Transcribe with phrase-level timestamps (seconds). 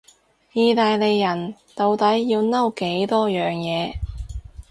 [0.53, 3.93] 意大利人到底要嬲幾多樣嘢？